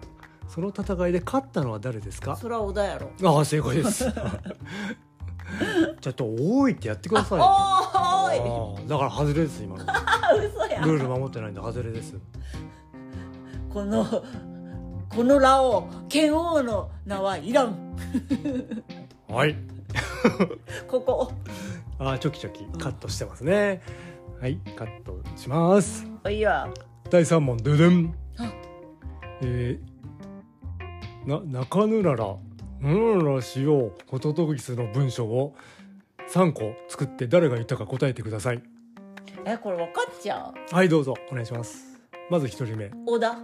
[0.47, 2.35] その戦いで勝ったのは誰ですか？
[2.35, 3.11] それは織田やろ。
[3.23, 4.05] ああ正解です。
[6.01, 7.45] ちょっと多いってやってくださいよ。
[7.47, 8.39] あおーい。
[8.39, 9.85] あーだから外れです今の。
[10.85, 12.15] ルール守ってないんで外れです。
[13.71, 14.05] この
[15.09, 17.95] このラオウ剣王の名はいらん。
[19.27, 19.55] はい。
[20.89, 21.31] ここ。
[21.99, 23.81] あーチョキチョキカットしてますね。
[24.41, 26.05] はいカットします。
[26.23, 26.67] おいや。
[27.09, 28.15] 第3問ドゥドゥン。
[28.39, 28.51] あ。
[29.41, 29.92] えー、
[31.25, 32.35] な中野なら
[32.81, 35.55] うんらしようホトトギスの文章を
[36.33, 38.61] 3個作って誰が言ったか答えてください。
[39.45, 40.75] えこれ分かっちゃう？
[40.75, 41.13] はいどうぞ。
[41.31, 41.99] お願いします。
[42.29, 42.91] まず1人目。
[43.05, 43.35] 織田。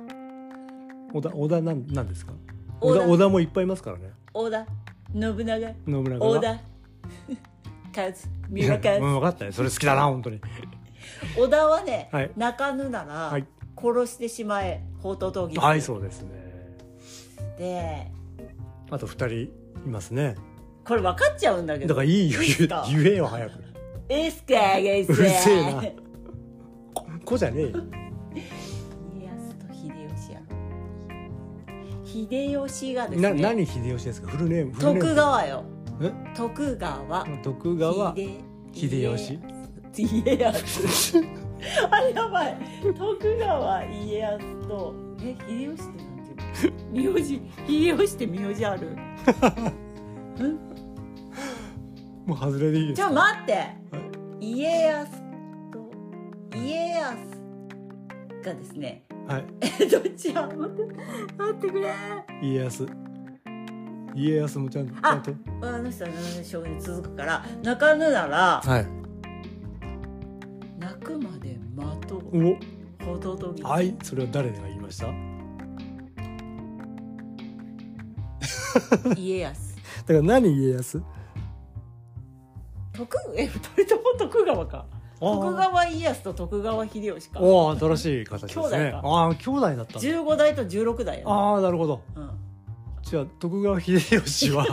[1.13, 2.33] 小田小田なんなんですか？
[2.81, 3.11] 織田小田。
[3.13, 4.11] 小田もいっぱいいますからね。
[4.33, 4.65] 織田。
[5.13, 5.35] 信長。
[5.45, 6.59] 信長織は田。
[8.01, 9.51] 和三いや浦和 うん分かったね。
[9.51, 10.39] それ好きだな 本当に。
[11.37, 12.31] 織田はね、はい。
[12.37, 13.45] 泣かぬならはい。
[13.81, 15.59] 殺してしまえホトトギス。
[15.59, 16.38] はいそうですね
[17.59, 18.09] で
[18.89, 19.27] あと2人
[19.85, 20.35] いますね。
[20.85, 21.89] これ分かっちゃうんだけど。
[21.89, 22.39] だからいいよ
[22.89, 23.51] 言えよ早く。
[24.07, 25.83] エスカーゲスうるせえな。
[26.93, 27.69] ここじゃねえよ。
[29.13, 30.41] 家康と秀吉や。
[32.03, 34.29] 秀吉がですなね何秀吉ですか？
[34.29, 35.63] フルネーム徳川よ。
[36.01, 36.11] え？
[36.35, 37.25] 徳川。
[37.43, 38.15] 徳川？
[38.15, 38.39] 秀
[38.73, 39.39] 秀吉？
[40.23, 41.17] 家康。
[41.91, 42.57] あやばい。
[42.97, 44.95] 徳川家康と。
[45.21, 45.98] え秀吉って
[46.91, 48.87] 名字秀吉って名字ある。
[50.43, 50.59] ん？
[52.25, 53.67] もう外れでいいですちょか待って。
[54.39, 55.11] 家康
[55.71, 57.17] と家康
[58.43, 59.03] がですね。
[59.27, 59.45] はい。
[59.81, 60.83] えどっちや待って
[61.37, 61.93] 待ってくれ。
[62.41, 62.87] 家康。
[64.15, 65.15] 家康もちゃんちゃああ
[65.77, 68.87] の人は7将に続くから泣かぬならはい。
[70.79, 72.47] 泣くまで待とう。
[72.47, 72.57] お。
[73.05, 73.95] ほどどぎはい。
[74.03, 75.07] それは誰が言いました？
[79.15, 79.75] 家康。
[79.75, 81.03] だから何家康？
[82.93, 84.85] 徳え二人とも徳川か。
[85.19, 87.39] 徳あ川家康と徳川秀吉か。
[87.41, 89.99] お新しい形です兄弟ああ兄弟だったんだ。
[89.99, 91.25] 15代と16代や。
[91.25, 92.01] なああなるほど。
[92.15, 92.29] うん。
[93.03, 94.65] じゃあ徳川秀吉は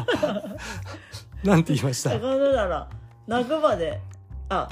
[1.44, 2.10] なんて言いました？
[2.10, 2.88] 泣かぬなら
[3.26, 4.00] 泣くまで
[4.48, 4.68] あ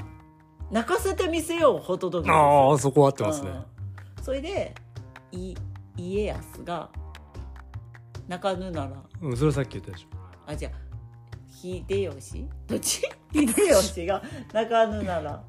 [0.71, 3.49] 泣かせてみせようほどどぎああそこ合ってますね。
[4.17, 4.23] うん。
[4.23, 4.73] それで
[5.31, 5.55] い
[5.97, 6.89] 家康が
[8.27, 9.03] 泣かぬなら。
[9.21, 10.07] うんそれさっき言ったでしょ。
[10.47, 10.71] あじゃあ
[11.49, 12.47] 秀吉？
[12.67, 13.01] どっち？
[13.33, 13.47] 秀
[13.81, 14.21] 吉が
[14.53, 15.43] 泣かぬなら。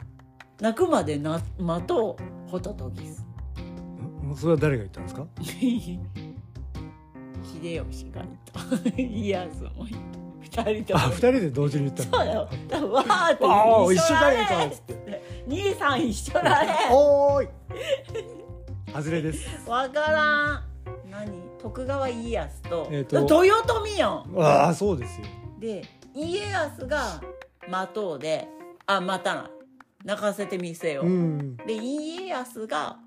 [0.60, 2.50] 泣くまでな待とう。
[2.50, 3.24] ホトトギス。
[3.62, 4.34] ん？
[4.36, 5.26] それは誰が言ったんですか？
[5.42, 5.98] 秀
[7.90, 8.60] 吉がいた。
[8.96, 9.92] 家康もい
[10.50, 11.04] た二人とも。
[11.04, 12.48] あ二人で同時に言ったそうだよ。
[12.68, 14.36] だわーってああ一緒だね。
[14.40, 15.44] えかねっつって。
[15.46, 16.74] 兄さん一緒だね。
[16.90, 17.48] おーい。
[18.94, 19.68] 外れです。
[19.68, 20.64] わからん。
[21.10, 21.45] 何？
[21.60, 24.24] 徳川家康と,、えーと豊臣やん。
[24.38, 25.26] ああそうですよ。
[25.58, 25.82] で
[26.14, 27.20] 家康が
[27.68, 28.46] 待とうで
[28.86, 29.42] あ待たな。
[29.42, 29.44] い
[30.04, 31.56] 泣かせてみせよう、うん。
[31.58, 32.98] で家康が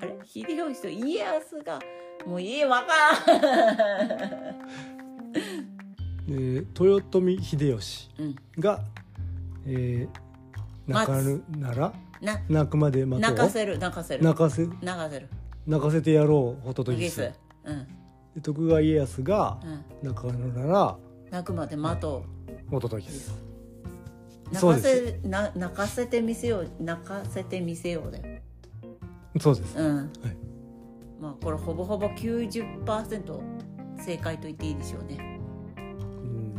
[0.00, 0.16] あれ？
[0.24, 1.78] 秀吉と家康が
[2.26, 2.86] もう家わか
[3.32, 3.40] らん。
[6.28, 8.36] えー豊臣秀吉うん。
[8.58, 8.80] が、
[9.66, 11.92] えー、泣かぬなら？
[12.20, 13.30] な泣くまで待とう？
[13.32, 14.24] 泣かせる泣かせる。
[14.24, 15.28] 泣かせ泣かせる。
[15.66, 17.30] 泣かせてやろうホトトギス
[17.64, 17.86] うん。
[18.34, 20.08] で徳川家康がうん。
[20.08, 20.96] 泣かぬなら
[21.30, 22.24] 泣くまで待と
[22.70, 23.32] ホトトギス
[24.50, 25.20] う泣うです。
[25.22, 26.70] せな泣かせてみせよう。
[26.80, 28.40] 泣かせてみせようだよ。
[29.38, 30.10] そうです、うん、
[31.20, 33.40] まあこれほぼほぼ90%
[33.96, 35.40] 正解と言っていいでしょうね。
[35.76, 35.80] う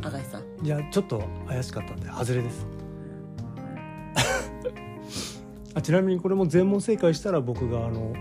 [0.02, 0.64] 赤井さん。
[0.64, 2.66] いやちょっと怪しかったんで外れです。
[5.74, 8.14] あちなみにこれも全問正解したら僕があの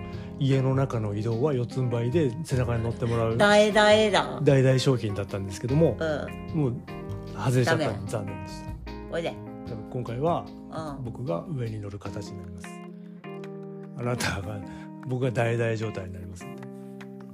[0.44, 3.38] 家の中の移動は四つん這いで背中に乗ってもらう。
[3.38, 3.94] だえだ。
[3.94, 6.60] えだ大々商品だったんですけどもうん。
[6.60, 6.76] もう
[7.38, 7.92] 外れちゃった。
[8.08, 8.72] 残念でした。
[9.12, 9.34] おいで。
[9.92, 10.46] 今回は
[10.98, 11.04] うん。
[11.06, 12.68] 僕が上に乗る形になります。
[14.00, 14.60] あなたが
[15.08, 16.44] 僕が大々状態になります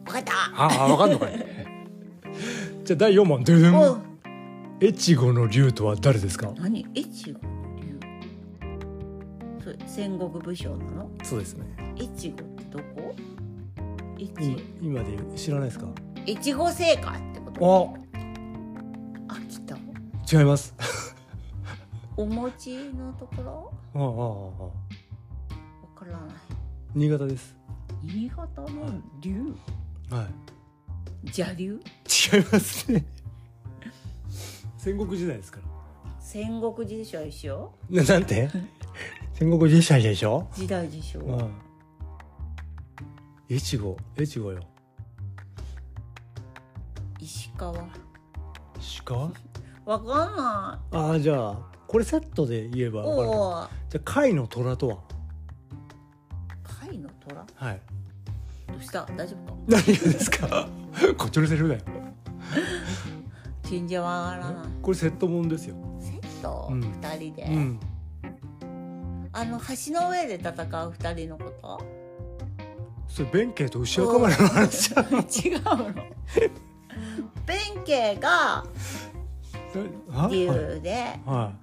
[0.06, 0.34] 分かった。
[0.54, 1.32] ああ分かんのかい。
[2.84, 3.43] じゃあ第4問。
[3.46, 4.02] ドゥドゥおン
[4.82, 6.52] 越後の竜とは誰ですか？
[6.58, 6.86] 何？
[6.93, 7.39] 越後
[7.82, 7.98] 龍
[9.63, 11.10] それ戦国武将なの？
[11.24, 11.65] そうですね。
[11.98, 12.36] 越後
[12.69, 13.15] どこ？
[14.19, 15.88] 越今今で知らないですか？
[16.25, 17.97] 越後製菓ってこと？
[19.30, 19.36] あ。
[19.36, 19.75] 秋田
[20.39, 20.73] 違います。
[22.17, 23.71] お餅のところ？
[23.93, 24.71] ああああわ
[25.95, 26.21] からない。
[26.95, 27.56] 新潟です。
[28.03, 28.67] 新潟の
[29.21, 29.53] 龍？
[30.10, 31.27] はい。
[31.27, 31.73] 邪龍？
[32.34, 33.06] 違いますね。
[34.77, 35.63] 戦国時代ですから。
[36.19, 38.49] 戦国時代でしょななんて？
[39.34, 41.51] 戦国時代でしょ時代でしょうん
[43.49, 44.60] 越後越後よ
[47.19, 47.73] 石川
[49.05, 49.15] 鹿
[49.86, 51.57] わかんなああじゃあ
[51.88, 55.01] これセットで言えばい分かるかもおおじゃあ甲斐の虎とは甲
[56.91, 57.81] 斐の虎はい
[58.67, 60.67] どうした大丈夫か何がですか
[61.17, 61.81] こっちのセリフだよ
[63.63, 67.79] 全然わからないこれセットもんですよセットうん二人で、うん
[69.33, 70.51] あの橋の上で戦
[70.86, 71.96] う二人のこと
[73.08, 75.06] それ弁慶と牛若丸の話じゃん。
[75.26, 75.93] 違うの。
[77.46, 78.65] 弁慶が
[80.30, 81.54] 竜では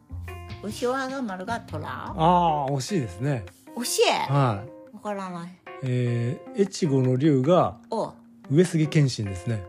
[0.63, 3.45] い牛若丸が虎ああ惜しいですね。
[3.77, 4.95] 教えはい。
[4.95, 5.51] わからない。
[5.83, 8.13] えー、越後の竜がお
[8.51, 9.63] 上杉謙信ですね。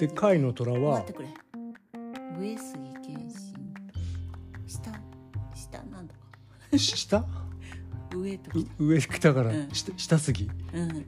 [0.00, 1.04] で甲斐の虎は
[2.38, 3.54] 上杉謙信
[4.66, 4.90] 下？
[5.54, 5.82] 下？
[5.90, 6.14] なんだ
[6.76, 7.24] 下？
[8.20, 9.68] 上とかう上来たからうん。
[9.72, 10.50] 下下杉。
[10.74, 11.06] うん。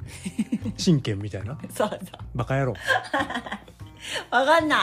[0.76, 1.58] 信玄みたいな。
[1.70, 1.98] そうそう。
[2.34, 2.74] バカ野郎。
[4.30, 4.80] わかんない。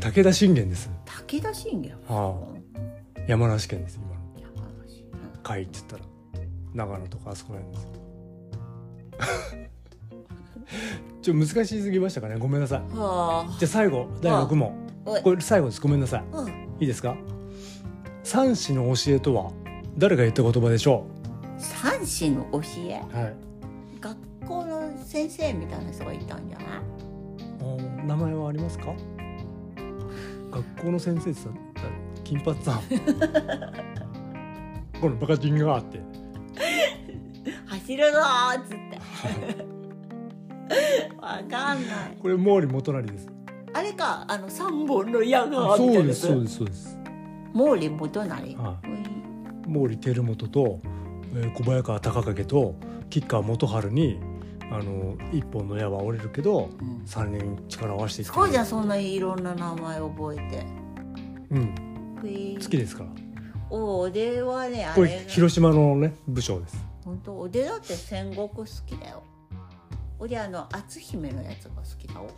[0.00, 0.90] 武田信玄です。
[1.28, 1.92] 武田信玄？
[2.08, 3.20] はあ。
[3.26, 4.08] 山梨県です今。
[4.08, 4.14] の
[4.56, 5.02] 山梨。
[5.02, 6.02] うん甲斐って言ったら。
[6.72, 7.88] 長野とかあそこら辺です。
[11.22, 12.36] ちょ難しすぎましたかね？
[12.38, 12.80] ごめんなさい。
[12.96, 14.88] はじゃあ最後第6問。
[15.06, 15.10] あ。
[15.10, 15.22] おい。
[15.22, 15.80] これ最後です。
[15.80, 16.24] ごめんなさい。
[16.32, 16.48] うん。
[16.48, 17.16] いいですか？
[18.22, 19.50] 三子の教えとは
[19.98, 21.06] 誰が言った言葉でしょ
[21.60, 23.02] 三子の教え。
[23.12, 23.34] うはい。
[24.00, 26.68] 学校の先生みたいな人がいたんじゃない？
[27.62, 28.86] お名前はありますか？
[30.50, 31.48] 学校の先生ってさ
[32.24, 32.80] 金髪さん。
[35.00, 36.00] このバカチンがあって。
[37.66, 38.76] 走るぞーっつって。
[41.20, 42.16] わかんない。
[42.20, 43.28] これ毛利元就です。
[43.72, 46.98] あれかあの三本の矢がみそうなですそうですそうです。
[47.54, 48.56] 毛利元就。
[48.56, 49.04] はうん
[49.72, 50.90] 毛利輝元と、えー
[51.56, 52.74] 小早川隆景と
[53.08, 54.18] 吉川元春に
[54.70, 57.02] あの一本の矢は折れるけどうん。
[57.06, 60.66] 三人力を合わせていすごいじゃんそんないろんな名前覚えて。
[61.50, 62.56] うん。
[62.60, 63.10] 好きですから。
[63.70, 66.76] おおではねあこれれ広島のね武将です。
[67.04, 67.38] 本当？
[67.38, 69.22] おでだって戦国好きだよ。
[70.18, 72.28] 俺あの篤姫のやつが好きだよ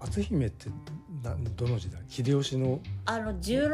[0.00, 0.68] 篤姫って
[1.22, 2.00] などの時代？
[2.06, 3.30] 秀吉のあの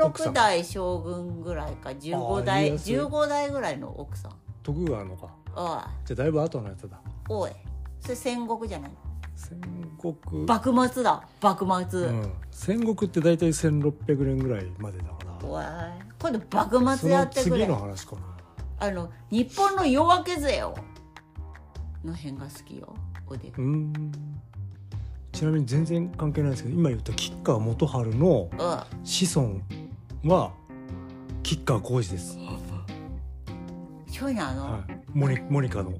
[0.07, 0.33] 奥さん。
[0.33, 2.91] 16代将軍ぐらいか15あー代家康。
[2.93, 4.33] 15代ぐらいの奥さん
[4.65, 5.29] 徳川のか。
[5.55, 5.81] おい。
[6.05, 7.01] じゃあだいぶ後のやつだ。
[7.29, 7.53] おい。
[8.01, 8.91] それ戦国じゃない？
[9.37, 9.61] 戦
[10.01, 10.45] 国。
[10.47, 11.23] 幕末だ。
[11.41, 15.49] 幕末、うん、戦国って大体1600年ぐらいまでだから。
[15.49, 15.65] おい。
[16.19, 18.23] 今度幕その末やってく次れの話かな。
[18.81, 20.75] あの日本の夜明け勢よ。
[22.05, 22.95] の辺が好きよ。
[23.27, 24.13] おでうーん。
[25.33, 28.57] ちなみに全然関係ないですけど今言った吉川元春のう
[29.05, 29.61] 子孫
[30.25, 30.53] は
[31.43, 32.41] 吉川浩司です、ん
[34.19, 35.93] そういうのあの、はい、モニモニカの。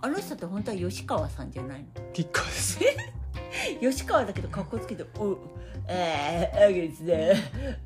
[0.00, 1.86] あの人って本当は吉川さんじゃないの？
[2.12, 2.78] 吉川です。
[3.80, 5.36] 吉川だけど格好つけて「お
[5.88, 7.34] えー、あげですね。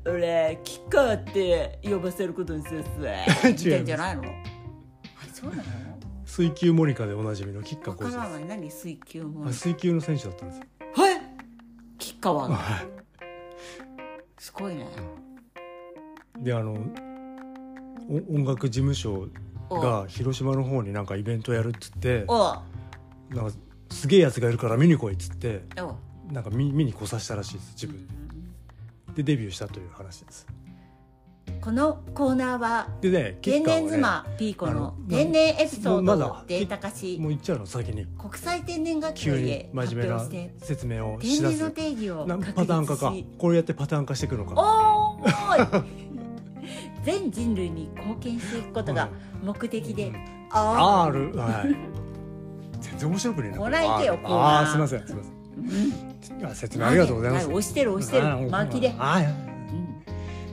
[0.05, 2.89] 俺吉川って呼ばせることにするっす」
[3.47, 4.23] みたいんじゃないの？
[4.23, 4.27] あ
[5.33, 5.63] そうなの？
[6.25, 8.47] 水球モニカでおなじみの吉川浩司でわからない。
[8.47, 10.57] 何水球もすあ水球の選手だったんです。
[10.59, 10.65] よ
[10.95, 11.21] はい
[11.97, 12.85] 吉川がはい。
[14.37, 14.87] すごいね。
[16.39, 16.73] であの
[18.09, 19.27] お音楽事務所
[19.79, 22.25] が広島の方になんかイベントやるっつって
[23.29, 23.55] なんか
[23.89, 25.63] すげえやつがいるから見に来いっつって
[26.31, 28.07] なんか見見に来させたらしいです自分
[29.15, 29.23] で。
[29.23, 30.47] デビューしたという話です。
[31.59, 38.05] このコーナーはでね天然妻ピーコの天然エピソーまだドをデータ化しもう言っちゃうの先に。
[38.17, 41.57] 国際天然学急に会へ発真面目な表して説明をしだす。
[41.57, 43.13] 天然の定義を何確パターン化か。
[43.37, 44.53] これやってパターン化していくのか。
[44.55, 46.00] おーい
[47.03, 49.09] 全人類に貢献していくことが
[49.43, 50.07] 目的で。
[50.07, 50.15] うん。
[50.53, 51.75] R R はい。
[52.81, 56.45] 全然面白くねえなこらえてよコーナーあすいませんすいません。
[56.45, 57.47] あ説明ありがとうございます。
[57.47, 58.49] は押してる押してる。
[58.49, 60.01] 巻きで、あーうん。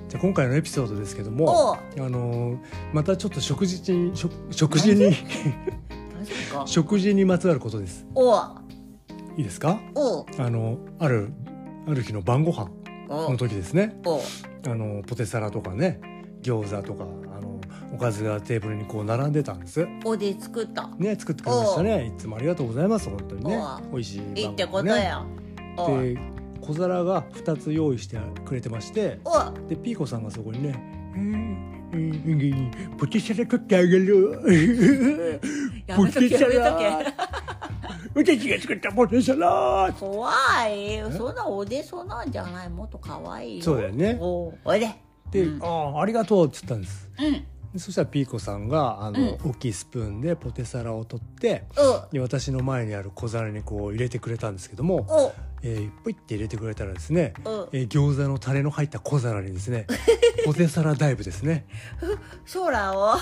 [0.09, 2.03] じゃあ今回のエピソードですけどおもう。
[2.03, 2.59] あのー
[2.93, 5.13] またちょっと食事に食食事に
[6.67, 8.07] 食事にまつわることです。
[8.15, 8.37] お
[9.37, 9.79] いいですか？
[9.95, 11.33] おあのある
[11.89, 12.71] ある日の晩ご飯
[13.09, 13.99] おの時ですね。
[14.05, 14.21] お
[14.67, 16.01] あのポテサラとかね
[16.43, 17.61] 餃子とかあの
[17.93, 19.87] おかずがテーブルにこう並んでたんです。
[20.05, 20.89] おで作った。
[20.99, 22.07] ね作ってくれましたね。
[22.07, 23.59] いつもありがとうございます本当にね。
[23.91, 25.05] お美味しい晩ご飯いいってことね。
[25.05, 25.25] や
[25.77, 26.19] おで
[26.61, 29.31] 小皿が2つ用意してくれてましてお
[29.69, 30.75] でピーコさんがそこにね
[31.15, 35.41] 「うんうんポテサラ取ってあげる」
[35.87, 36.61] やめとけやめと
[38.15, 40.31] 私が作ったポテサラけ怖
[40.69, 44.91] いそんなおでそなんじゃないもっと可愛いよそうだよねおおいで
[45.31, 45.63] で、うん。
[45.63, 45.67] あ
[45.99, 47.09] あありがとう」っつったんです。
[47.19, 47.45] うん。
[47.73, 52.13] でそしたらピーコさんがあの、大きいスプーンでポテサラを取ってお。
[52.13, 55.33] で私の前にある小皿にこう入れてくれたんですけども、お。
[55.63, 57.69] えー、ポイって入れてくれたらですね、お。
[57.73, 59.87] えー餃子のタレの入った小皿にですね
[60.47, 61.67] ポテサラダイブですね。
[62.53, 63.17] 空を。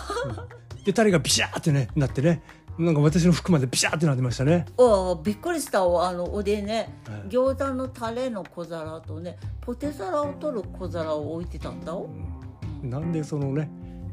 [0.84, 2.40] でタレがビシャーってねなってね
[2.78, 4.66] なんか私の服までビシャーってなってましたね。
[4.76, 6.08] おびっくりしたわ。
[6.08, 7.20] あのおでねはい。
[7.28, 11.94] 餃子のタレの小皿とねポテサラを取る小皿を置いてたんだ。
[11.94, 12.08] お
[12.82, 13.70] なんでそのね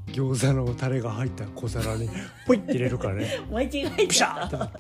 [0.08, 2.10] 餃子のタレが入った小皿に
[2.48, 3.40] ポイって入れるからね。
[3.52, 4.72] 間違えちゃった。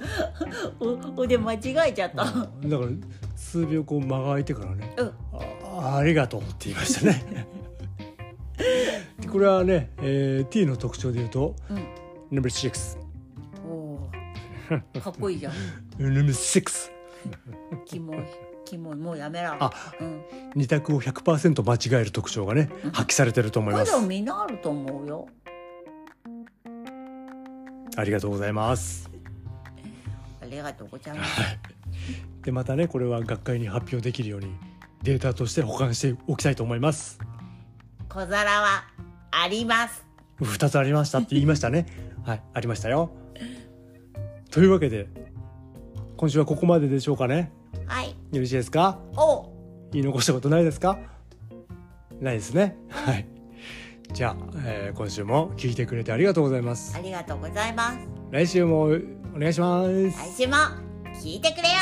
[0.80, 1.58] おおで間違
[1.90, 2.24] えちゃった。
[2.24, 2.88] だから
[3.36, 4.94] 数秒こう間が空いてからね。
[4.98, 5.12] うん。
[5.82, 7.48] あありがとうって言いましたね。
[9.20, 11.78] でこれはね、えー、T の特徴で言うとうん。
[12.32, 13.03] No.6 おー
[15.02, 15.54] かっこいいじゃん。
[15.98, 16.92] No.6
[17.86, 18.18] キモい。
[18.66, 18.96] キモい。
[18.96, 19.56] もうやめろ。
[19.60, 20.24] あうん。
[20.56, 25.28] 二択を100%間違える特徴がね発揮されてると思いまますだみんなあると思うよ。
[27.96, 29.10] ありがとうございます。
[30.42, 31.42] ありがとうございます。
[32.44, 34.48] でまたねこれは学会に発表できるように
[35.04, 37.20] データとして保管しておきたいと思います。
[38.10, 38.84] 小皿は
[39.32, 40.06] あります。
[40.42, 41.86] 2つありましたって言いましたね。
[42.26, 43.12] はいありましたよ
[44.54, 45.08] というわけで
[46.16, 47.51] 今週はここまででしょうかね。
[47.88, 48.10] はい。
[48.10, 48.99] よろしいですか？
[49.18, 49.49] お。
[49.91, 50.99] 言い残したことないですか？
[52.22, 52.78] ないですね。
[52.89, 53.26] はい。
[54.14, 56.95] じゃあ、えー今週も聞いてくれてありがとうございます。
[56.95, 57.97] ありがとうございます。
[58.30, 58.89] 来週もお
[59.39, 60.12] 願いします。
[60.12, 60.54] 来週も
[61.16, 61.76] 聞いてくれよ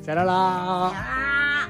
[0.00, 0.02] な。
[0.02, 0.24] さよなら。
[0.24, 1.68] ら